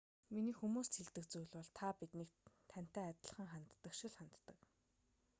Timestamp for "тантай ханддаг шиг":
2.71-4.11